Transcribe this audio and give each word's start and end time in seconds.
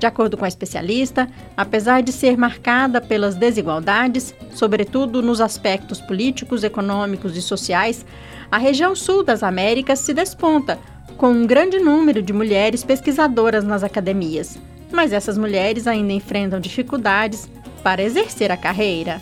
De 0.00 0.06
acordo 0.06 0.34
com 0.38 0.46
a 0.46 0.48
especialista, 0.48 1.28
apesar 1.54 2.02
de 2.02 2.10
ser 2.10 2.34
marcada 2.34 3.02
pelas 3.02 3.34
desigualdades, 3.34 4.34
sobretudo 4.54 5.20
nos 5.20 5.42
aspectos 5.42 6.00
políticos, 6.00 6.64
econômicos 6.64 7.36
e 7.36 7.42
sociais, 7.42 8.06
a 8.50 8.56
região 8.56 8.96
sul 8.96 9.22
das 9.22 9.42
Américas 9.42 9.98
se 9.98 10.14
desponta, 10.14 10.78
com 11.18 11.30
um 11.30 11.46
grande 11.46 11.78
número 11.78 12.22
de 12.22 12.32
mulheres 12.32 12.82
pesquisadoras 12.82 13.62
nas 13.62 13.84
academias. 13.84 14.58
Mas 14.90 15.12
essas 15.12 15.36
mulheres 15.36 15.86
ainda 15.86 16.14
enfrentam 16.14 16.60
dificuldades 16.60 17.46
para 17.82 18.02
exercer 18.02 18.50
a 18.50 18.56
carreira. 18.56 19.20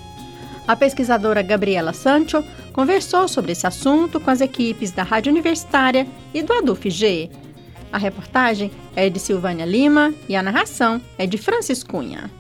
A 0.65 0.77
pesquisadora 0.77 1.43
Gabriela 1.43 1.93
Sancho 1.93 2.45
conversou 2.72 3.27
sobre 3.27 3.50
esse 3.50 3.66
assunto 3.66 4.21
com 4.21 4.31
as 4.31 4.41
equipes 4.41 4.93
da 4.93 5.03
Rádio 5.03 5.33
Universitária 5.33 6.06
e 6.33 6.41
do 6.41 6.53
ADUFG. 6.53 7.47
A 7.93 7.99
reportagem 7.99 8.71
é 8.94 9.09
de 9.09 9.19
Silvânia 9.19 9.65
Lima 9.65 10.15
e 10.28 10.37
a 10.37 10.43
narração 10.43 11.00
é 11.16 11.26
de 11.26 11.38
Francis 11.38 11.82
Cunha. 11.82 12.31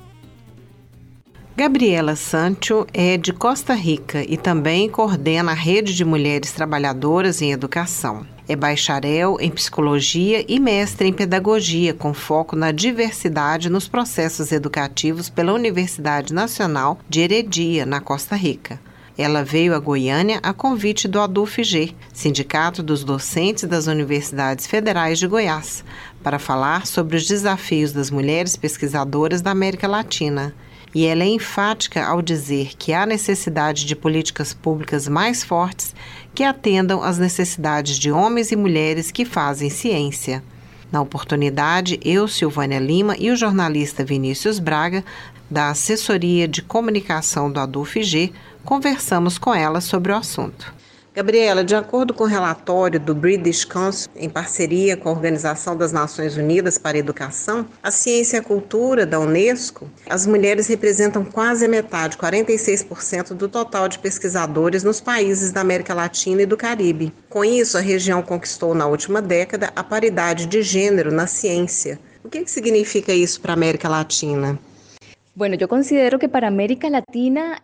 Gabriela 1.58 2.14
Sancho 2.14 2.86
é 2.94 3.16
de 3.16 3.32
Costa 3.32 3.74
Rica 3.74 4.22
e 4.22 4.36
também 4.36 4.88
coordena 4.88 5.50
a 5.50 5.54
Rede 5.54 5.92
de 5.92 6.04
Mulheres 6.04 6.52
Trabalhadoras 6.52 7.42
em 7.42 7.50
Educação. 7.50 8.24
É 8.48 8.54
bacharel 8.54 9.38
em 9.40 9.50
psicologia 9.50 10.44
e 10.46 10.60
mestre 10.60 11.08
em 11.08 11.12
pedagogia, 11.12 11.92
com 11.92 12.14
foco 12.14 12.54
na 12.54 12.70
diversidade 12.70 13.68
nos 13.68 13.88
processos 13.88 14.52
educativos 14.52 15.28
pela 15.28 15.52
Universidade 15.52 16.32
Nacional 16.32 17.00
de 17.08 17.22
Heredia, 17.22 17.84
na 17.84 18.00
Costa 18.00 18.36
Rica. 18.36 18.80
Ela 19.18 19.42
veio 19.42 19.74
a 19.74 19.80
Goiânia 19.80 20.38
a 20.42 20.52
convite 20.52 21.08
do 21.08 21.20
ADUFG, 21.20 21.96
Sindicato 22.14 22.82
dos 22.82 23.02
Docentes 23.02 23.64
das 23.64 23.88
Universidades 23.88 24.66
Federais 24.66 25.18
de 25.18 25.26
Goiás, 25.26 25.84
para 26.22 26.38
falar 26.38 26.86
sobre 26.86 27.16
os 27.16 27.26
desafios 27.26 27.92
das 27.92 28.10
mulheres 28.10 28.56
pesquisadoras 28.56 29.42
da 29.42 29.50
América 29.50 29.88
Latina 29.88 30.54
e 30.94 31.06
ela 31.06 31.22
é 31.22 31.26
enfática 31.26 32.04
ao 32.04 32.22
dizer 32.22 32.72
que 32.78 32.92
há 32.92 33.04
necessidade 33.04 33.84
de 33.84 33.94
políticas 33.94 34.54
públicas 34.54 35.06
mais 35.06 35.44
fortes 35.44 35.94
que 36.34 36.42
atendam 36.42 37.02
às 37.02 37.18
necessidades 37.18 37.98
de 37.98 38.10
homens 38.10 38.52
e 38.52 38.56
mulheres 38.56 39.10
que 39.10 39.24
fazem 39.24 39.68
ciência. 39.68 40.42
Na 40.90 41.00
oportunidade, 41.02 42.00
eu, 42.04 42.26
Silvânia 42.26 42.78
Lima 42.78 43.14
e 43.18 43.30
o 43.30 43.36
jornalista 43.36 44.04
Vinícius 44.04 44.58
Braga, 44.58 45.04
da 45.50 45.70
Assessoria 45.70 46.48
de 46.48 46.62
Comunicação 46.62 47.50
do 47.50 47.60
ADUFG, 47.60 48.32
conversamos 48.64 49.38
com 49.38 49.54
ela 49.54 49.80
sobre 49.80 50.12
o 50.12 50.16
assunto. 50.16 50.77
Gabriela, 51.18 51.64
de 51.64 51.74
acordo 51.74 52.14
com 52.14 52.22
o 52.22 52.28
relatório 52.28 53.00
do 53.00 53.12
British 53.12 53.64
Council, 53.64 54.08
em 54.14 54.30
parceria 54.30 54.96
com 54.96 55.08
a 55.08 55.12
Organização 55.12 55.76
das 55.76 55.90
Nações 55.90 56.36
Unidas 56.36 56.78
para 56.78 56.96
a 56.96 57.00
Educação, 57.00 57.66
a 57.82 57.90
ciência 57.90 58.36
e 58.36 58.38
a 58.38 58.42
cultura 58.42 59.04
da 59.04 59.18
Unesco, 59.18 59.90
as 60.08 60.28
mulheres 60.28 60.68
representam 60.68 61.24
quase 61.24 61.64
a 61.64 61.68
metade, 61.68 62.16
46% 62.16 63.34
do 63.34 63.48
total 63.48 63.88
de 63.88 63.98
pesquisadores 63.98 64.84
nos 64.84 65.00
países 65.00 65.50
da 65.50 65.60
América 65.60 65.92
Latina 65.92 66.42
e 66.42 66.46
do 66.46 66.56
Caribe. 66.56 67.12
Com 67.28 67.44
isso, 67.44 67.76
a 67.76 67.80
região 67.80 68.22
conquistou 68.22 68.72
na 68.72 68.86
última 68.86 69.20
década 69.20 69.72
a 69.74 69.82
paridade 69.82 70.46
de 70.46 70.62
gênero 70.62 71.10
na 71.10 71.26
ciência. 71.26 71.98
O 72.22 72.28
que, 72.28 72.44
que 72.44 72.50
significa 72.50 73.12
isso 73.12 73.40
para 73.40 73.52
a 73.52 73.54
América 73.54 73.88
Latina? 73.88 74.56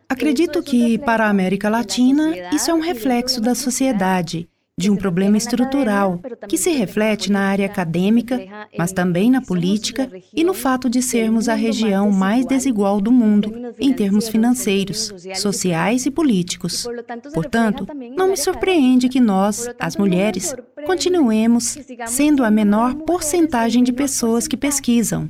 Acredito 0.09 0.63
que, 0.63 0.97
para 0.97 1.27
a 1.27 1.29
América 1.29 1.69
Latina, 1.69 2.33
isso 2.53 2.71
é 2.71 2.75
um 2.75 2.79
reflexo 2.79 3.41
da 3.41 3.53
sociedade, 3.53 4.49
de 4.79 4.91
um 4.91 4.97
problema 4.97 5.37
estrutural, 5.37 6.21
que 6.49 6.57
se 6.57 6.71
reflete 6.71 7.33
na 7.33 7.41
área 7.41 7.67
acadêmica, 7.67 8.41
mas 8.79 8.93
também 8.93 9.29
na 9.29 9.43
política 9.43 10.09
e 10.33 10.45
no 10.45 10.55
fato 10.55 10.89
de 10.89 11.03
sermos 11.03 11.49
a 11.49 11.55
região 11.55 12.13
mais 12.13 12.47
desigual 12.47 13.01
do 13.01 13.11
mundo, 13.11 13.53
em 13.81 13.93
termos 13.93 14.29
financeiros, 14.29 15.13
sociais 15.35 16.07
e 16.07 16.13
políticos. 16.13 16.87
Portanto, 17.33 17.89
não 18.17 18.29
me 18.29 18.37
surpreende 18.37 19.09
que 19.09 19.19
nós, 19.19 19.69
as 19.81 19.97
mulheres, 19.97 20.55
continuemos 20.87 21.77
sendo 22.07 22.45
a 22.45 22.53
menor 22.53 22.95
porcentagem 22.95 23.83
de 23.83 23.93
pessoas 23.93 24.47
que 24.47 24.57
pesquisam. 24.57 25.29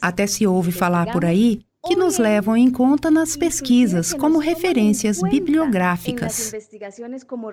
Até 0.00 0.26
se 0.26 0.46
ouve 0.46 0.72
falar 0.72 1.12
por 1.12 1.24
aí 1.24 1.60
que 1.86 1.96
nos 1.96 2.18
levam 2.18 2.56
em 2.56 2.70
conta 2.70 3.10
nas 3.10 3.36
pesquisas 3.36 4.12
como 4.12 4.38
referências 4.38 5.20
bibliográficas. 5.22 6.52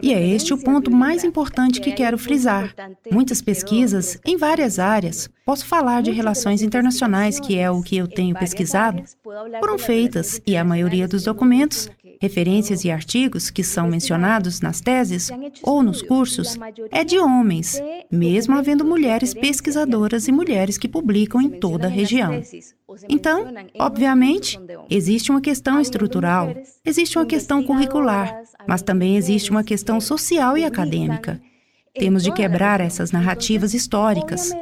E 0.01 0.13
é 0.13 0.27
este 0.27 0.53
o 0.53 0.57
ponto 0.57 0.91
mais 0.91 1.23
importante 1.23 1.79
que 1.79 1.93
quero 1.93 2.17
frisar. 2.17 2.73
Muitas 3.09 3.41
pesquisas 3.41 4.19
em 4.25 4.35
várias 4.35 4.79
áreas, 4.79 5.29
posso 5.45 5.65
falar 5.65 6.01
de 6.01 6.11
relações 6.11 6.61
internacionais, 6.61 7.39
que 7.39 7.57
é 7.57 7.71
o 7.71 7.81
que 7.81 7.95
eu 7.95 8.07
tenho 8.07 8.37
pesquisado, 8.37 9.01
foram 9.59 9.77
feitas 9.77 10.41
e 10.45 10.57
a 10.57 10.63
maioria 10.63 11.07
dos 11.07 11.23
documentos 11.23 11.89
referências 12.19 12.83
e 12.83 12.91
artigos 12.91 13.49
que 13.49 13.63
são 13.63 13.87
mencionados 13.87 14.61
nas 14.61 14.81
teses 14.81 15.29
ou 15.61 15.83
nos 15.83 16.01
cursos 16.01 16.57
é 16.91 17.03
de 17.03 17.19
homens, 17.19 17.81
mesmo 18.11 18.55
havendo 18.55 18.85
mulheres 18.85 19.33
pesquisadoras 19.33 20.27
e 20.27 20.31
mulheres 20.31 20.77
que 20.77 20.87
publicam 20.87 21.41
em 21.41 21.49
toda 21.49 21.87
a 21.87 21.89
região. 21.89 22.41
Então, 23.09 23.45
obviamente, 23.79 24.59
existe 24.89 25.31
uma 25.31 25.41
questão 25.41 25.79
estrutural, 25.79 26.55
existe 26.85 27.17
uma 27.17 27.25
questão 27.25 27.63
curricular, 27.63 28.41
mas 28.67 28.81
também 28.81 29.17
existe 29.17 29.51
uma 29.51 29.63
questão 29.63 29.99
social 29.99 30.57
e 30.57 30.63
acadêmica. 30.63 31.39
Temos 31.93 32.23
de 32.23 32.31
quebrar 32.31 32.79
essas 32.79 33.11
narrativas 33.11 33.73
históricas, 33.73 34.53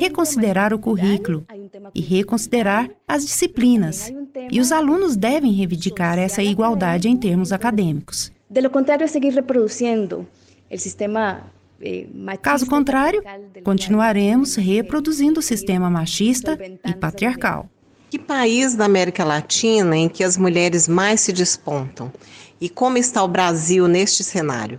reconsiderar 0.00 0.72
o 0.72 0.78
currículo 0.78 1.46
e 1.94 2.00
reconsiderar 2.00 2.90
as 3.06 3.24
disciplinas. 3.24 4.12
E 4.50 4.60
os 4.60 4.72
alunos 4.72 5.16
devem 5.16 5.52
reivindicar 5.52 6.18
essa 6.18 6.42
igualdade 6.42 7.08
em 7.08 7.16
termos 7.16 7.52
acadêmicos. 7.52 8.32
De 8.48 8.60
lo 8.60 8.70
contrário, 8.70 9.08
seguir 9.08 9.32
reproduzindo 9.32 10.26
o 10.70 10.78
sistema 10.78 11.44
Eh, 11.84 12.06
Caso 12.40 12.64
contrário, 12.66 13.22
continuaremos 13.64 14.54
reproduzindo 14.54 15.40
o 15.40 15.42
sistema 15.42 15.90
machista 15.90 16.56
e 16.86 16.94
patriarcal. 16.94 17.68
Que 18.08 18.18
país 18.18 18.76
da 18.76 18.84
América 18.84 19.24
Latina 19.24 19.96
em 19.96 20.08
que 20.08 20.22
as 20.22 20.36
mulheres 20.36 20.86
mais 20.86 21.20
se 21.22 21.32
despontam? 21.32 22.12
E 22.60 22.68
como 22.68 22.98
está 22.98 23.24
o 23.24 23.26
Brasil 23.28 23.88
neste 23.88 24.22
cenário? 24.22 24.78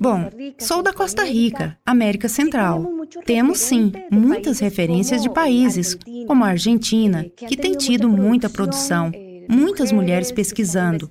Bom, 0.00 0.30
sou 0.58 0.82
da 0.82 0.92
Costa 0.92 1.24
Rica, 1.24 1.76
América 1.84 2.28
Central. 2.28 2.84
Temos 3.24 3.58
sim 3.58 3.92
muitas 4.10 4.60
referências 4.60 5.22
de 5.22 5.30
países, 5.30 5.98
como 6.26 6.44
a 6.44 6.48
Argentina, 6.48 7.26
que 7.36 7.56
tem 7.56 7.72
tido 7.72 8.08
muita 8.08 8.48
produção, 8.48 9.12
muitas 9.48 9.92
mulheres 9.92 10.32
pesquisando, 10.32 11.10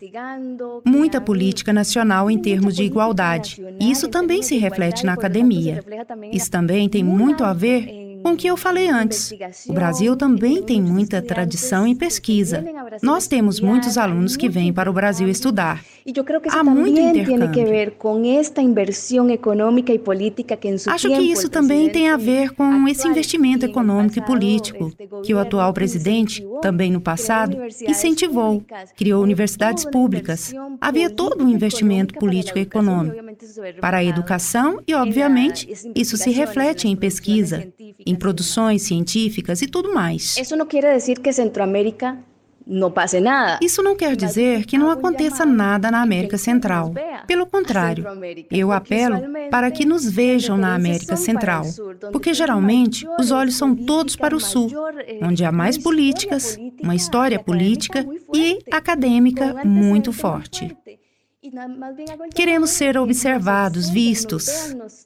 muita 0.86 1.22
política 1.22 1.72
nacional 1.72 2.30
em 2.30 2.38
termos 2.38 2.76
de 2.76 2.84
igualdade. 2.84 3.64
E 3.80 3.92
isso 3.92 4.08
também 4.08 4.42
se 4.42 4.58
reflete 4.58 5.06
na 5.06 5.14
academia. 5.14 5.84
Isso 6.32 6.50
também 6.50 6.90
tem 6.90 7.04
muito 7.04 7.44
a 7.44 7.54
ver 7.54 8.03
com 8.24 8.32
o 8.32 8.38
que 8.38 8.48
eu 8.48 8.56
falei 8.58 8.90
antes. 8.90 9.34
O 9.68 9.74
Brasil 9.74 10.16
também 10.16 10.64
tem 10.64 10.82
muita 10.82 11.22
tradição 11.22 11.86
em 11.86 11.96
pesquisa. 11.96 12.64
Nós 13.02 13.28
temos 13.28 13.60
muitos 13.60 13.98
alunos 13.98 14.38
que 14.38 14.50
vêm 14.50 14.72
para 14.72 14.90
o 14.90 14.94
Brasil 14.94 15.28
estudar. 15.28 15.84
Há 16.50 16.64
muito 16.64 17.00
intercâmbio. 17.00 17.50
Acho 20.88 21.08
que 21.08 21.22
isso 21.22 21.50
também 21.50 21.90
tem 21.90 22.10
a 22.10 22.18
ver 22.18 22.52
com 22.52 22.88
esse 22.88 23.08
investimento 23.08 23.66
econômico 23.66 24.20
e 24.20 24.22
político 24.22 24.92
que 25.24 25.34
o 25.34 25.40
atual 25.40 25.74
presidente, 25.74 26.46
também 26.62 26.92
no 26.92 27.00
passado, 27.00 27.58
incentivou. 27.88 28.64
Criou 28.98 29.24
universidades 29.24 29.86
públicas. 29.86 30.54
Havia 30.82 31.10
todo 31.10 31.44
um 31.44 31.50
investimento 31.50 32.14
político 32.16 32.58
e 32.58 32.62
econômico 32.62 33.16
para 33.80 33.98
a 33.98 34.04
educação 34.04 34.80
e, 34.86 34.94
obviamente, 34.94 35.70
isso 35.96 36.18
se 36.18 36.32
reflete 36.32 36.88
em 36.88 36.96
pesquisa, 36.96 37.66
produções 38.16 38.84
científicas 38.84 39.62
e 39.62 39.68
tudo 39.68 39.94
mais. 39.94 40.38
Isso 40.38 40.56
não 40.56 40.66
quer 40.66 40.96
dizer 40.96 41.20
que 41.20 41.32
Centroamérica 41.32 42.18
não 42.66 42.90
passe 42.90 43.20
nada. 43.20 43.60
Isso 43.62 43.84
não 43.84 43.96
quer 43.96 44.16
dizer 44.16 44.66
que 44.66 44.78
não 44.78 44.90
aconteça 44.90 45.46
nada 45.46 45.92
na 45.92 46.02
América 46.02 46.38
Central. 46.38 46.94
Pelo 47.28 47.46
contrário, 47.46 48.06
eu 48.50 48.72
apelo 48.72 49.22
para 49.52 49.70
que 49.70 49.86
nos 49.86 50.10
vejam 50.10 50.58
na 50.58 50.74
América 50.74 51.16
Central, 51.16 51.66
porque 52.12 52.34
geralmente 52.34 53.06
os 53.20 53.32
olhos 53.32 53.56
são 53.56 53.76
todos 53.76 54.16
para 54.16 54.36
o 54.36 54.40
Sul, 54.40 54.72
onde 55.22 55.44
há 55.44 55.52
mais 55.52 55.78
políticas, 55.78 56.58
uma 56.82 56.96
história 56.96 57.40
política 57.40 58.06
e 58.34 58.60
acadêmica 58.72 59.62
muito 59.66 60.12
forte. 60.12 60.76
Queremos 62.34 62.70
ser 62.70 62.98
observados, 62.98 63.90
vistos, 63.90 64.48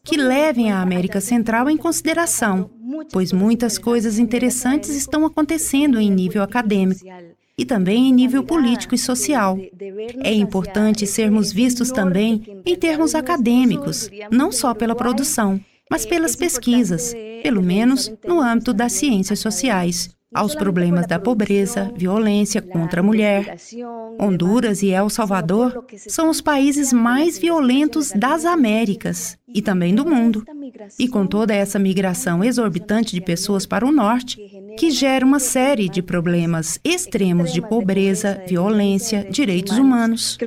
que 0.04 0.18
levem 0.18 0.72
a 0.72 0.82
América 0.82 1.20
Central 1.20 1.68
em 1.68 1.78
consideração, 1.78 2.70
pois 3.12 3.34
muitas 3.34 3.80
coisas 3.80 4.20
interessantes 4.20 4.92
estão 4.92 5.26
acontecendo 5.26 6.00
em 6.00 6.12
nível 6.12 6.44
acadêmico 6.44 7.02
e 7.58 7.66
também 7.66 8.10
em 8.10 8.14
nível 8.14 8.44
político 8.44 8.94
e 8.94 9.00
social. 9.00 9.58
É 10.24 10.32
importante 10.32 11.08
sermos 11.08 11.52
vistos 11.52 11.92
também 11.92 12.62
em 12.64 12.76
termos 12.76 13.16
acadêmicos, 13.16 14.08
não 14.32 14.52
só 14.52 14.76
pela 14.76 14.96
produção, 14.96 15.60
mas 15.90 16.06
pelas 16.06 16.36
pesquisas, 16.36 17.16
pelo 17.42 17.64
menos 17.64 18.14
no 18.26 18.40
âmbito 18.42 18.74
das 18.74 18.94
ciências 18.94 19.40
sociais 19.40 20.17
aos 20.34 20.54
problemas 20.54 21.08
da 21.08 21.20
pobreza, 21.20 21.92
violência 21.96 22.62
contra 22.62 23.00
a 23.00 23.04
mulher. 23.04 23.56
Honduras 24.20 24.82
e 24.84 24.92
El 24.92 25.10
Salvador 25.10 25.86
são 25.96 26.30
os 26.30 26.42
países 26.42 26.92
mais 26.92 27.38
violentos 27.38 28.12
das 28.12 28.46
Américas 28.46 29.38
e 29.48 29.62
também 29.62 29.96
do 29.96 30.06
mundo. 30.06 30.44
E 31.00 31.08
com 31.08 31.26
toda 31.26 31.54
essa 31.54 31.80
migração 31.80 32.44
exorbitante 32.44 33.14
de 33.14 33.22
pessoas 33.22 33.66
para 33.66 33.86
o 33.86 33.92
norte, 33.92 34.38
que 34.78 34.92
gera 34.92 35.26
uma 35.26 35.40
série 35.40 35.88
de 35.90 36.02
problemas 36.02 36.80
extremos 36.84 37.54
de 37.54 37.62
pobreza, 37.62 38.44
violência, 38.48 39.26
direitos 39.30 39.78
humanos. 39.78 40.38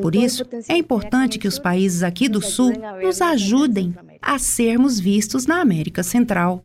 Por 0.00 0.14
isso, 0.14 0.44
é 0.68 0.76
importante 0.76 1.38
que 1.38 1.48
os 1.48 1.58
países 1.58 2.02
aqui 2.02 2.28
do 2.28 2.42
Sul 2.42 2.72
nos 3.00 3.22
ajudem 3.22 3.94
a 4.20 4.38
sermos 4.38 4.98
vistos 4.98 5.46
na 5.46 5.60
América 5.60 6.02
Central 6.02 6.64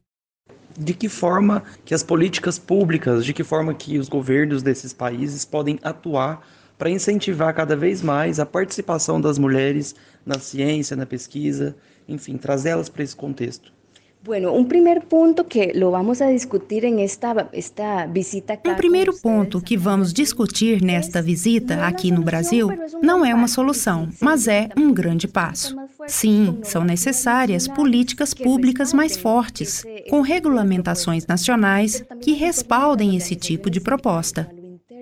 de 0.78 0.94
que 0.94 1.10
forma 1.10 1.64
que 1.84 1.94
as 1.94 2.04
políticas 2.04 2.60
públicas, 2.60 3.26
de 3.26 3.34
que 3.34 3.44
forma 3.44 3.74
que 3.74 3.98
os 3.98 4.08
governos 4.08 4.62
desses 4.62 4.94
países 4.94 5.44
podem 5.44 5.80
atuar 5.82 6.48
para 6.78 6.90
incentivar 6.90 7.54
cada 7.56 7.76
vez 7.76 8.04
mais 8.04 8.40
a 8.40 8.46
participação 8.46 9.20
das 9.20 9.40
mulheres 9.40 9.96
na 10.24 10.38
ciência, 10.38 10.96
na 10.96 11.06
pesquisa, 11.06 11.76
enfim, 12.08 12.38
trazê-las 12.38 12.90
para 12.90 13.04
esse 13.04 13.16
contexto. 13.16 13.77
Bueno, 14.24 14.54
um 14.54 14.66
primeiro 14.66 15.02
ponto 15.02 15.44
que 15.46 15.72
lo 15.74 15.92
vamos 15.92 16.22
a 16.22 16.30
discutir 16.32 16.84
em 16.84 17.02
esta, 17.02 17.48
esta 17.54 18.06
visita 18.08 18.60
Um 18.66 18.76
primeiro 18.76 19.14
ponto 19.22 19.62
que 19.62 19.78
vamos 19.78 20.12
discutir 20.12 20.82
nesta 20.82 21.22
visita 21.22 21.86
aqui 21.86 22.12
no 22.12 22.22
Brasil 22.22 22.68
não 23.02 23.24
é 23.24 23.34
uma 23.34 23.48
solução, 23.48 24.10
mas 24.22 24.48
é 24.48 24.70
um 24.76 24.94
grande 24.94 25.28
passo. 25.28 25.76
Sim, 26.08 26.60
são 26.64 26.84
necessárias 26.84 27.68
políticas 27.68 28.34
públicas 28.34 28.92
mais 28.94 29.16
fortes, 29.16 29.86
com 30.10 30.22
regulamentações 30.22 31.26
nacionais 31.26 32.04
que 32.22 32.34
respaldem 32.34 33.16
esse 33.16 33.36
tipo 33.36 33.70
de 33.70 33.80
proposta. 33.80 34.50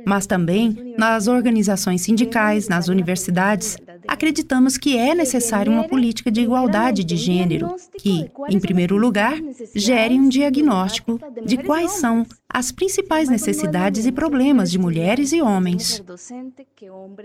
mas 0.08 0.28
também 0.28 0.94
nas 1.00 1.28
organizações 1.28 2.02
sindicais, 2.02 2.68
nas 2.70 2.88
universidades, 2.88 3.76
acreditamos 4.08 4.78
que 4.78 4.98
é 4.98 5.14
necessária 5.14 5.72
uma 5.72 5.88
política 5.88 6.32
de 6.32 6.42
igualdade 6.42 7.04
de 7.04 7.16
gênero 7.16 7.76
que, 7.98 8.30
em 8.50 8.60
primeiro 8.60 8.98
lugar, 8.98 9.38
gere 9.76 10.16
um 10.16 10.30
diagnóstico 10.30 11.20
de 11.46 11.58
quais 11.58 11.92
são 11.92 12.26
as 12.50 12.72
principais 12.72 13.30
necessidades 13.30 14.06
e 14.06 14.12
problemas 14.12 14.72
de 14.72 14.80
mulheres 14.80 15.32
e 15.32 15.42
homens. 15.42 16.04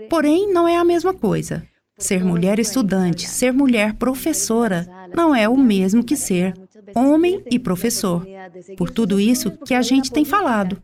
Porém, 0.09 0.51
não 0.51 0.67
é 0.67 0.77
a 0.77 0.83
mesma 0.83 1.13
coisa. 1.13 1.63
Ser 1.97 2.23
mulher 2.23 2.57
estudante, 2.57 3.29
ser 3.29 3.53
mulher 3.53 3.93
professora, 3.93 4.87
não 5.15 5.35
é 5.35 5.47
o 5.47 5.55
mesmo 5.55 6.03
que 6.03 6.15
ser 6.15 6.53
homem 6.95 7.43
e 7.49 7.59
professor. 7.59 8.25
Por 8.77 8.89
tudo 8.89 9.19
isso 9.19 9.51
que 9.65 9.73
a 9.73 9.81
gente 9.81 10.11
tem 10.11 10.25
falado. 10.25 10.81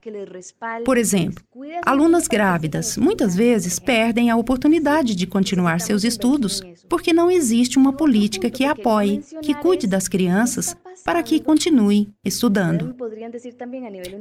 Por 0.85 0.97
exemplo, 0.97 1.43
alunas 1.85 2.27
grávidas 2.27 2.97
muitas 2.97 3.35
vezes 3.35 3.79
perdem 3.79 4.29
a 4.29 4.37
oportunidade 4.37 5.15
de 5.15 5.27
continuar 5.27 5.81
seus 5.81 6.03
estudos 6.03 6.61
porque 6.89 7.11
não 7.13 7.29
existe 7.29 7.77
uma 7.77 7.93
política 7.93 8.49
que 8.49 8.63
apoie, 8.63 9.21
que 9.41 9.53
cuide 9.53 9.87
das 9.87 10.07
crianças 10.07 10.75
para 11.03 11.21
que 11.23 11.39
continuem 11.39 12.13
estudando. 12.23 12.95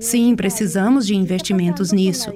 Sim, 0.00 0.36
precisamos 0.36 1.06
de 1.06 1.14
investimentos 1.14 1.92
nisso. 1.92 2.30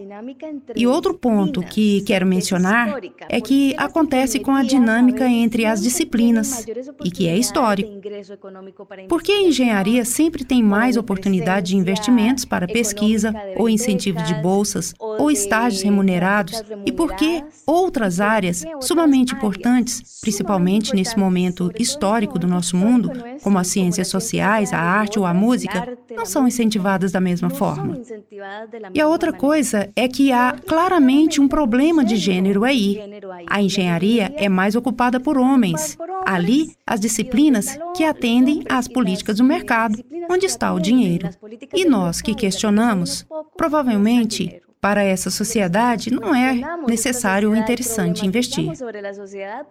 E 0.74 0.86
outro 0.86 1.14
ponto 1.14 1.62
que 1.62 2.02
quero 2.02 2.26
mencionar 2.26 3.00
é 3.28 3.40
que 3.40 3.74
acontece 3.76 4.38
com 4.40 4.52
a 4.52 4.62
dinâmica 4.62 5.26
entre 5.28 5.66
as 5.66 5.82
disciplinas 5.82 6.66
e 7.04 7.10
que 7.10 7.28
é 7.28 7.36
histórico. 7.36 7.90
Porque 9.08 9.29
a 9.32 9.42
engenharia 9.42 10.04
sempre 10.04 10.44
tem 10.44 10.62
mais 10.62 10.96
oportunidade 10.96 11.68
de 11.68 11.76
investimentos 11.76 12.44
para 12.44 12.66
pesquisa 12.66 13.34
ou 13.56 13.68
incentivo 13.68 14.22
de 14.22 14.34
bolsas 14.34 14.94
ou 14.98 15.30
estágios 15.30 15.82
remunerados 15.82 16.62
e 16.86 16.92
porque 16.92 17.44
outras 17.66 18.20
áreas 18.20 18.64
sumamente 18.80 19.34
importantes, 19.34 20.20
principalmente 20.20 20.94
nesse 20.94 21.18
momento 21.18 21.70
histórico 21.78 22.38
do 22.38 22.46
nosso 22.46 22.76
mundo, 22.76 23.10
como 23.42 23.58
as 23.58 23.68
ciências 23.68 24.08
sociais, 24.08 24.72
a 24.72 24.78
arte 24.78 25.18
ou 25.18 25.26
a 25.26 25.34
música, 25.34 25.96
não 26.16 26.26
são 26.26 26.46
incentivadas 26.46 27.12
da 27.12 27.20
mesma 27.20 27.50
forma. 27.50 28.00
E 28.94 29.00
a 29.00 29.08
outra 29.08 29.32
coisa 29.32 29.88
é 29.94 30.08
que 30.08 30.32
há 30.32 30.56
claramente 30.66 31.40
um 31.40 31.48
problema 31.48 32.04
de 32.04 32.16
gênero 32.16 32.64
aí. 32.64 33.00
A 33.46 33.62
engenharia 33.62 34.32
é 34.36 34.48
mais 34.48 34.74
ocupada 34.74 35.20
por 35.20 35.38
homens. 35.38 35.96
Ali, 36.26 36.74
as 36.86 37.00
disciplinas 37.00 37.78
que 37.96 38.04
atendem 38.04 38.64
às 38.68 38.86
políticas 38.86 39.38
do 39.38 39.44
mercado, 39.44 40.02
onde 40.30 40.46
está 40.46 40.72
o 40.72 40.80
dinheiro. 40.80 41.28
E 41.74 41.84
nós 41.84 42.20
que 42.20 42.34
questionamos, 42.34 43.26
provavelmente 43.56 44.60
para 44.80 45.02
essa 45.02 45.30
sociedade, 45.30 46.10
não 46.10 46.34
é 46.34 46.54
necessário 46.86 47.50
ou 47.50 47.56
interessante 47.56 48.24
investir. 48.24 48.70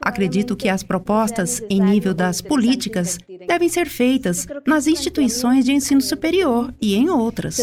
Acredito 0.01 0.55
que 0.55 0.69
as 0.69 0.83
propostas 0.83 1.61
em 1.69 1.81
nível 1.81 2.13
das 2.13 2.41
políticas 2.41 3.17
devem 3.47 3.67
ser 3.67 3.87
feitas 3.87 4.45
nas 4.67 4.85
instituições 4.85 5.65
de 5.65 5.73
ensino 5.73 6.01
superior 6.01 6.73
e 6.79 6.95
em 6.95 7.09
outras. 7.09 7.59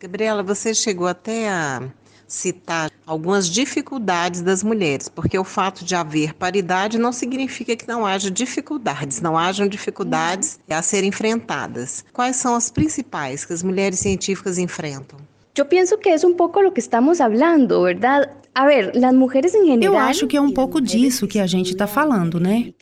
Gabriela, 0.00 0.42
você 0.42 0.74
chegou 0.74 1.06
até 1.06 1.48
a 1.48 1.90
citar 2.26 2.87
algumas 3.08 3.48
dificuldades 3.48 4.42
das 4.42 4.62
mulheres, 4.62 5.08
porque 5.08 5.38
o 5.38 5.44
fato 5.44 5.82
de 5.82 5.94
haver 5.94 6.34
paridade 6.34 6.98
não 6.98 7.10
significa 7.10 7.74
que 7.74 7.88
não 7.88 8.04
haja 8.04 8.30
dificuldades, 8.30 9.22
não 9.22 9.36
hajam 9.36 9.66
dificuldades 9.66 10.60
a 10.68 10.82
serem 10.82 11.08
enfrentadas. 11.08 12.04
Quais 12.12 12.36
são 12.36 12.54
as 12.54 12.70
principais 12.70 13.46
que 13.46 13.52
as 13.54 13.62
mulheres 13.62 13.98
científicas 13.98 14.58
enfrentam? 14.58 15.18
Eu 15.56 15.64
penso 15.64 15.96
que 15.96 16.08
é 16.08 16.16
um 16.24 16.34
pouco 16.34 16.60
o 16.60 16.70
que 16.70 16.80
estamos 16.80 17.18
falando, 17.18 17.82
verdade? 17.82 18.28
Eu 19.80 19.96
acho 19.96 20.26
que 20.26 20.36
é 20.36 20.40
um 20.40 20.52
pouco 20.52 20.80
disso 20.80 21.26
que 21.26 21.38
a 21.38 21.46
gente 21.46 21.72
está 21.72 21.86
falando, 21.86 22.38
né? 22.38 22.72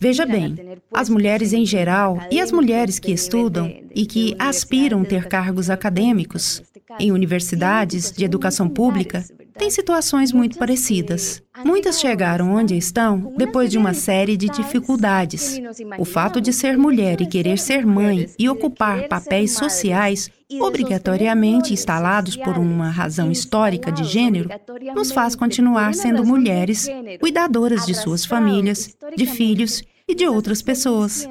Veja 0.00 0.26
bem, 0.26 0.56
as 0.92 1.08
mulheres 1.08 1.52
em 1.52 1.64
geral 1.64 2.18
e 2.30 2.40
as 2.40 2.50
mulheres 2.50 2.98
que 2.98 3.12
estudam 3.12 3.72
e 3.94 4.04
que 4.06 4.34
aspiram 4.38 5.04
ter 5.04 5.28
cargos 5.28 5.70
acadêmicos 5.70 6.62
em 6.98 7.12
universidades 7.12 8.10
de 8.10 8.24
educação 8.24 8.68
pública 8.68 9.24
têm 9.58 9.70
situações 9.70 10.32
muito 10.32 10.58
parecidas. 10.58 11.42
Muitas 11.64 11.98
chegaram 11.98 12.54
onde 12.54 12.76
estão 12.76 13.34
depois 13.36 13.70
de 13.70 13.78
uma 13.78 13.94
série 13.94 14.36
de 14.36 14.48
dificuldades. 14.48 15.60
O 15.98 16.04
fato 16.04 16.40
de 16.40 16.52
ser 16.52 16.76
mulher 16.76 17.20
e 17.20 17.26
querer 17.26 17.58
ser 17.58 17.86
mãe 17.86 18.28
e 18.38 18.48
ocupar 18.48 19.08
papéis 19.08 19.52
sociais 19.52 20.30
obrigatoriamente 20.60 21.72
instalados 21.72 22.36
por 22.36 22.56
uma 22.56 22.88
razão 22.88 23.32
histórica 23.32 23.90
de 23.90 24.04
gênero, 24.04 24.48
nos 24.94 25.10
faz 25.10 25.34
continuar 25.34 25.92
sendo 25.94 26.24
mulheres 26.24 26.88
cuidadoras 27.20 27.84
de 27.84 27.94
suas 27.94 28.24
famílias, 28.24 28.96
de 29.16 29.26
filhos 29.26 29.82
e 30.08 30.14
de 30.14 30.26
outras 30.26 30.62
pessoas. 30.62 31.28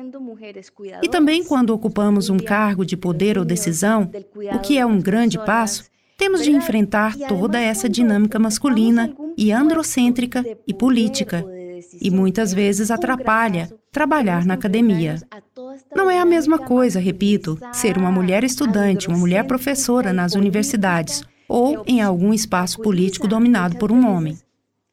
E 1.02 1.08
também 1.08 1.44
quando 1.46 1.70
ocupamos 1.70 2.30
um 2.30 2.38
cargo 2.38 2.86
de 2.86 2.98
poder 2.98 3.38
ou 3.38 3.46
decisão, 3.46 4.12
o 4.54 4.60
que 4.60 4.78
é 4.78 4.86
um 4.86 5.00
grande 5.00 5.38
passo, 5.46 5.86
temos 6.18 6.44
de 6.44 6.52
enfrentar 6.52 7.16
toda 7.16 7.60
essa 7.60 7.90
dinâmica 7.90 8.40
masculina 8.40 9.14
e 9.38 9.52
androcêntrica 9.52 10.44
e 10.68 10.74
política, 10.74 11.46
e 12.02 12.10
muitas 12.10 12.54
vezes 12.54 12.90
atrapalha 12.90 13.70
trabalhar 13.92 14.46
na 14.46 14.54
academia. 14.54 15.22
Não 15.96 16.10
é 16.10 16.20
a 16.20 16.26
mesma 16.26 16.58
coisa, 16.58 17.00
repito, 17.00 17.58
ser 17.72 17.98
uma 17.98 18.12
mulher 18.12 18.44
estudante, 18.44 19.08
uma 19.08 19.18
mulher 19.18 19.46
professora 19.46 20.12
nas 20.12 20.34
universidades 20.34 21.24
ou 21.48 21.84
em 21.86 22.02
algum 22.02 22.34
espaço 22.34 22.82
político 22.82 23.28
dominado 23.28 23.78
por 23.78 23.92
um 23.92 24.08
homem. 24.08 24.38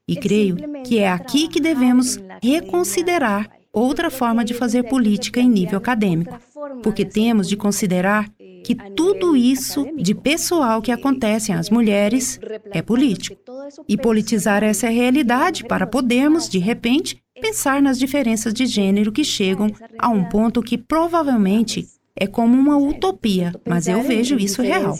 E 0.07 0.17
creio 0.17 0.57
que 0.85 0.99
é 0.99 1.11
aqui 1.11 1.49
que 1.49 1.61
devemos 1.61 2.19
reconsiderar 2.43 3.50
outra 3.73 4.11
forma 4.11 4.45
de 4.45 4.52
fazer 4.52 4.83
política 4.85 5.41
em 5.41 5.49
nível 5.49 5.79
acadêmico, 5.79 6.38
porque 6.83 7.05
temos 7.05 7.49
de 7.49 7.57
considerar 7.57 8.29
que 8.62 8.75
tudo 8.95 9.37
isso 9.37 9.87
de 9.97 10.14
pessoal 10.14 10.81
que 10.81 10.92
acontece 10.92 11.52
às 11.52 11.69
mulheres 11.69 12.38
é 12.71 12.81
político. 12.81 13.40
E 13.88 13.97
politizar 13.97 14.62
essa 14.62 14.88
realidade 14.88 15.64
para 15.64 15.87
podermos, 15.87 16.49
de 16.49 16.59
repente, 16.59 17.23
pensar 17.40 17.81
nas 17.81 17.99
diferenças 17.99 18.52
de 18.52 18.66
gênero 18.66 19.12
que 19.12 19.25
chegam 19.25 19.69
a 19.99 20.09
um 20.09 20.25
ponto 20.25 20.62
que 20.62 20.76
provavelmente 20.76 21.87
é 22.14 22.26
como 22.26 22.57
uma 22.57 22.76
utopia, 22.76 23.52
mas 23.66 23.88
eu 23.88 24.02
vejo 24.02 24.37
isso 24.37 24.62
real. 24.62 24.95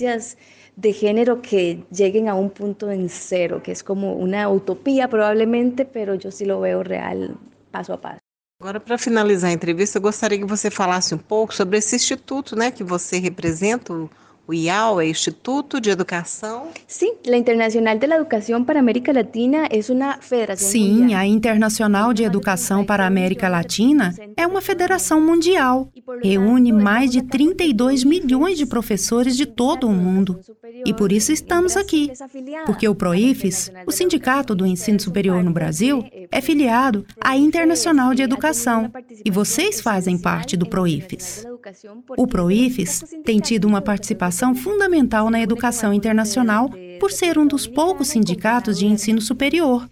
de 0.75 0.93
gênero 0.93 1.37
que 1.37 1.85
cheguem 1.93 2.29
a 2.29 2.35
um 2.35 2.49
ponto 2.49 2.91
em 2.91 3.07
zero, 3.07 3.61
que 3.61 3.71
é 3.71 3.75
como 3.85 4.17
uma 4.17 4.49
utopia 4.49 5.07
provavelmente, 5.07 5.87
mas 5.95 6.25
eu 6.25 6.31
sim 6.31 6.47
lo 6.47 6.61
veo 6.61 6.83
real 6.83 7.37
passo 7.73 7.93
a 7.93 7.99
passo. 7.99 8.22
Agora, 8.63 8.79
para 8.79 8.97
finalizar 8.97 9.51
a 9.51 9.53
entrevista, 9.53 9.99
eu 9.99 10.03
gostaria 10.03 10.39
que 10.39 10.45
você 10.45 10.71
falasse 10.71 11.13
um 11.13 11.19
pouco 11.19 11.53
sobre 11.53 11.79
esse 11.79 11.97
instituto 11.97 12.55
né, 12.55 12.71
que 12.71 12.85
você 12.85 13.19
representa, 13.19 13.93
IAO 14.51 15.01
é 15.01 15.07
Instituto 15.07 15.81
de 15.81 15.91
Educação. 15.91 16.69
Sim, 16.87 17.15
a 17.31 17.37
Internacional 17.37 17.97
de 17.97 18.07
Educação 18.07 18.65
para 18.65 18.79
a 18.79 18.83
América 18.83 19.13
Latina 19.13 19.69
é 19.71 19.81
uma 19.93 20.19
federação. 20.19 20.69
Sim, 20.69 21.15
a 21.15 21.27
Internacional 21.27 22.13
de 22.13 22.25
Educação 22.25 22.85
para 22.85 23.05
a 23.05 23.07
América 23.07 23.49
Latina 23.49 24.15
é 24.37 24.47
uma 24.47 24.61
federação 24.61 25.21
mundial. 25.21 25.89
Reúne 26.23 26.73
mais 26.73 27.11
de 27.11 27.23
32 27.23 28.05
milhões 28.05 28.59
de 28.59 28.67
professores 28.67 29.37
de 29.37 29.47
todo 29.47 29.87
o 29.87 29.93
mundo. 29.93 30.41
E 30.85 30.93
por 30.93 31.13
isso 31.13 31.33
estamos 31.33 31.77
aqui. 31.77 32.11
Porque 32.67 32.89
o 32.89 32.95
PROIFES, 32.95 33.71
o 33.87 33.93
Sindicato 33.93 34.55
do 34.55 34.67
Ensino 34.67 34.99
Superior 34.99 35.43
no 35.45 35.53
Brasil, 35.53 36.05
é 36.31 36.41
filiado 36.41 37.07
à 37.21 37.37
Internacional 37.37 38.15
de 38.15 38.23
Educação. 38.23 38.91
E 39.25 39.31
vocês 39.31 39.81
fazem 39.81 40.19
parte 40.19 40.57
do 40.57 40.67
PROIFES. 40.67 41.47
O 42.17 42.27
PROIFES 42.27 43.05
tem 43.25 43.39
tido 43.39 43.67
uma 43.67 43.81
participação 43.81 44.55
fundamental 44.55 45.31
na 45.31 45.41
educação 45.41 45.93
internacional 45.93 46.71
por 46.99 47.11
ser 47.11 47.39
um 47.39 47.47
dos 47.47 47.67
poucos 47.67 48.09
sindicatos 48.09 48.79
de 48.79 48.87
ensino 48.87 49.21
superior. 49.21 49.89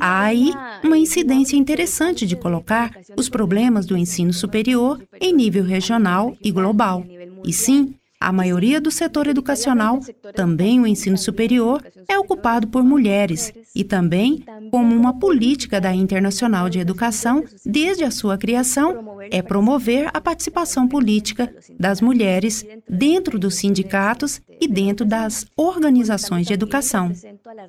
Há 0.00 0.24
aí 0.24 0.52
uma 0.84 0.98
incidência 0.98 1.56
interessante 1.56 2.26
de 2.26 2.36
colocar 2.36 2.90
os 3.16 3.28
problemas 3.28 3.86
do 3.86 3.96
ensino 3.96 4.32
superior 4.32 5.02
em 5.20 5.32
nível 5.32 5.64
regional 5.64 6.36
e 6.42 6.50
global. 6.50 7.04
E 7.44 7.52
sim, 7.52 7.94
a 8.22 8.32
maioria 8.32 8.80
do 8.80 8.90
setor 8.90 9.26
educacional, 9.26 10.00
também 10.34 10.80
o 10.80 10.86
ensino 10.86 11.18
superior, 11.18 11.82
é 12.08 12.18
ocupado 12.18 12.68
por 12.68 12.82
mulheres 12.82 13.52
e 13.74 13.84
também, 13.84 14.44
como 14.70 14.94
uma 14.94 15.18
política 15.18 15.80
da 15.80 15.94
Internacional 15.94 16.68
de 16.68 16.78
Educação, 16.78 17.44
desde 17.64 18.04
a 18.04 18.10
sua 18.10 18.38
criação, 18.38 19.18
é 19.30 19.42
promover 19.42 20.10
a 20.12 20.20
participação 20.20 20.86
política 20.86 21.52
das 21.78 22.00
mulheres 22.00 22.64
dentro 22.88 23.38
dos 23.38 23.56
sindicatos 23.56 24.40
e 24.60 24.68
dentro 24.68 25.04
das 25.04 25.46
organizações 25.56 26.46
de 26.46 26.52
educação. 26.52 27.12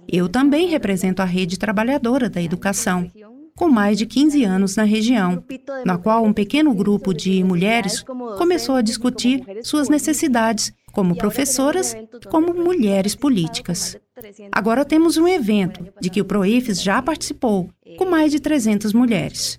Eu 0.07 0.29
também 0.29 0.67
represento 0.67 1.21
a 1.21 1.25
rede 1.25 1.57
trabalhadora 1.57 2.29
da 2.29 2.41
educação 2.41 3.09
com 3.55 3.69
mais 3.69 3.97
de 3.97 4.05
15 4.05 4.43
anos 4.43 4.75
na 4.75 4.83
região, 4.83 5.43
na 5.85 5.97
qual 5.97 6.23
um 6.23 6.33
pequeno 6.33 6.73
grupo 6.73 7.13
de 7.13 7.43
mulheres 7.43 8.03
começou 8.37 8.75
a 8.75 8.81
discutir 8.81 9.43
suas 9.63 9.89
necessidades 9.89 10.73
como 10.91 11.15
professoras 11.15 11.95
como 12.29 12.53
mulheres 12.53 13.15
políticas. 13.15 13.97
Agora 14.51 14.85
temos 14.85 15.17
um 15.17 15.27
evento 15.27 15.85
de 15.99 16.09
que 16.09 16.21
o 16.21 16.25
PROIFES 16.25 16.81
já 16.81 17.01
participou, 17.01 17.69
com 17.97 18.05
mais 18.05 18.31
de 18.31 18.39
300 18.39 18.93
mulheres. 18.93 19.57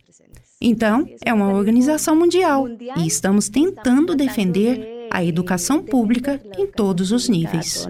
Então, 0.60 1.06
é 1.22 1.34
uma 1.34 1.52
organização 1.52 2.16
mundial 2.16 2.66
e 2.96 3.06
estamos 3.06 3.48
tentando 3.48 4.14
defender 4.14 5.08
a 5.10 5.22
educação 5.22 5.82
pública 5.82 6.40
em 6.56 6.66
todos 6.66 7.12
os 7.12 7.28
níveis. 7.28 7.86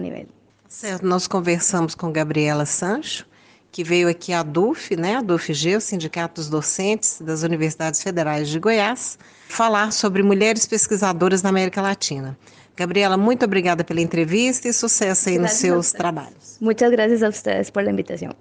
Certo, 0.67 1.05
nós 1.05 1.25
conversamos 1.25 1.95
com 1.95 2.11
Gabriela 2.11 2.65
Sancho, 2.65 3.25
que 3.75 3.83
veio 3.83 4.07
aqui 4.07 4.31
a 4.31 4.41
DUF, 4.41 4.95
né, 4.95 5.17
a 5.17 5.21
DUFG, 5.21 5.75
o 5.75 5.81
Sindicato 5.81 6.35
dos 6.35 6.49
Docentes 6.49 7.19
das 7.19 7.43
Universidades 7.43 8.01
Federais 8.01 8.47
de 8.47 8.57
Goiás, 8.57 9.19
falar 9.49 9.91
sobre 9.91 10.23
mulheres 10.23 10.65
pesquisadoras 10.65 11.43
na 11.43 11.49
América 11.49 11.81
Latina. 11.81 12.37
Gabriela, 12.73 13.17
muito 13.17 13.43
obrigada 13.43 13.83
pela 13.83 13.99
entrevista 13.99 14.69
e 14.69 14.71
sucesso 14.71 15.27
aí 15.27 15.37
nos 15.37 15.51
seus 15.51 15.91
trabalhos. 15.91 16.57
Muitas 16.61 16.89
graças 16.89 17.21
a 17.21 17.29
vocês 17.29 17.69
por 17.69 17.85
a 17.85 17.91
invitação. 17.91 18.31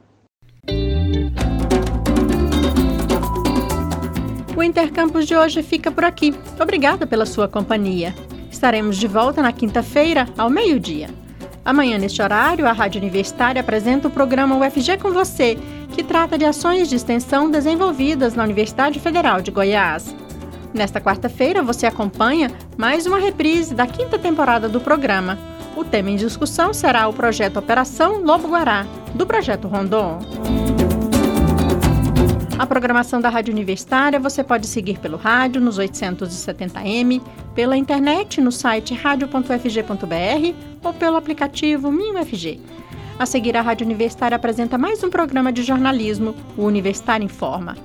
O 4.56 4.62
Intercampus 4.62 5.26
de 5.26 5.34
hoje 5.34 5.64
fica 5.64 5.90
por 5.90 6.04
aqui. 6.04 6.32
Obrigada 6.60 7.08
pela 7.08 7.26
sua 7.26 7.48
companhia. 7.48 8.14
Estaremos 8.52 8.96
de 8.96 9.08
volta 9.08 9.42
na 9.42 9.50
quinta-feira, 9.50 10.28
ao 10.38 10.48
meio-dia. 10.48 11.23
Amanhã, 11.64 11.96
neste 11.96 12.20
horário, 12.20 12.66
a 12.66 12.72
Rádio 12.72 13.00
Universitária 13.00 13.60
apresenta 13.60 14.08
o 14.08 14.10
programa 14.10 14.54
UFG 14.56 14.98
com 14.98 15.12
você, 15.12 15.56
que 15.92 16.04
trata 16.04 16.36
de 16.36 16.44
ações 16.44 16.90
de 16.90 16.96
extensão 16.96 17.50
desenvolvidas 17.50 18.34
na 18.34 18.44
Universidade 18.44 19.00
Federal 19.00 19.40
de 19.40 19.50
Goiás. 19.50 20.14
Nesta 20.74 21.00
quarta-feira, 21.00 21.62
você 21.62 21.86
acompanha 21.86 22.50
mais 22.76 23.06
uma 23.06 23.18
reprise 23.18 23.74
da 23.74 23.86
quinta 23.86 24.18
temporada 24.18 24.68
do 24.68 24.80
programa. 24.80 25.38
O 25.74 25.84
tema 25.84 26.10
em 26.10 26.16
discussão 26.16 26.74
será 26.74 27.08
o 27.08 27.12
projeto 27.12 27.58
Operação 27.58 28.20
Lobo 28.22 28.48
Guará, 28.48 28.84
do 29.14 29.24
Projeto 29.24 29.66
Rondon. 29.66 30.18
A 32.64 32.66
programação 32.66 33.20
da 33.20 33.28
Rádio 33.28 33.52
Universitária 33.52 34.18
você 34.18 34.42
pode 34.42 34.66
seguir 34.66 34.98
pelo 34.98 35.18
rádio 35.18 35.60
nos 35.60 35.78
870m, 35.78 37.20
pela 37.54 37.76
internet 37.76 38.40
no 38.40 38.50
site 38.50 38.94
radio.fg.br 38.94 40.54
ou 40.82 40.94
pelo 40.94 41.18
aplicativo 41.18 41.92
MinUFG. 41.92 42.58
A 43.18 43.26
seguir, 43.26 43.54
a 43.54 43.60
Rádio 43.60 43.84
Universitária 43.84 44.34
apresenta 44.34 44.78
mais 44.78 45.04
um 45.04 45.10
programa 45.10 45.52
de 45.52 45.62
jornalismo, 45.62 46.34
o 46.56 46.62
Universitário 46.62 47.26
Informa. 47.26 47.76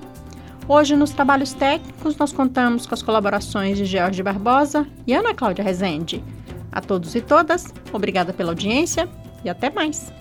Hoje, 0.65 0.95
nos 0.95 1.11
trabalhos 1.11 1.51
técnicos, 1.51 2.15
nós 2.15 2.31
contamos 2.31 2.85
com 2.85 2.93
as 2.95 3.03
colaborações 3.03 3.77
de 3.77 3.83
George 3.83 4.23
Barbosa 4.23 4.87
e 5.05 5.13
Ana 5.13 5.33
Cláudia 5.33 5.61
Rezende. 5.61 6.23
A 6.71 6.79
todos 6.79 7.13
e 7.15 7.19
todas, 7.19 7.65
obrigada 7.91 8.31
pela 8.31 8.51
audiência 8.51 9.09
e 9.43 9.49
até 9.49 9.69
mais! 9.69 10.18